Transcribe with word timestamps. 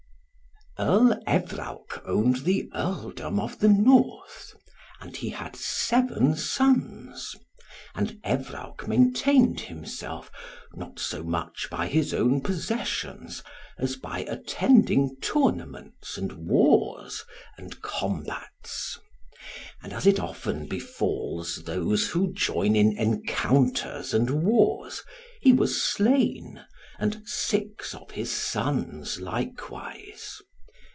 Earl 0.79 1.21
Evrawc 1.27 2.01
owned 2.05 2.37
the 2.37 2.67
Earldom 2.73 3.39
of 3.39 3.59
the 3.59 3.67
North. 3.67 4.55
And 4.99 5.15
he 5.15 5.29
had 5.29 5.55
seven 5.55 6.35
sons. 6.35 7.35
And 7.93 8.19
Evrawc 8.23 8.87
maintained 8.87 9.59
himself 9.59 10.31
not 10.73 10.97
so 10.97 11.23
much 11.23 11.67
by 11.69 11.85
his 11.87 12.15
own 12.15 12.41
possessions 12.41 13.43
as 13.77 13.95
by 13.95 14.19
attending 14.27 15.17
tournaments, 15.21 16.17
and 16.17 16.31
wars, 16.47 17.25
and 17.59 17.79
combats. 17.83 18.97
And, 19.83 19.93
as 19.93 20.07
it 20.07 20.19
often 20.19 20.67
befalls 20.67 21.63
those 21.65 22.07
who 22.09 22.33
join 22.33 22.75
in 22.75 22.97
encounters 22.97 24.15
and 24.15 24.31
wars, 24.43 25.03
he 25.41 25.51
was 25.53 25.83
slain, 25.83 26.63
and 26.97 27.21
six 27.27 27.93
of 27.93 28.11
his 28.11 28.31
sons 28.31 29.19
likewise. 29.19 30.41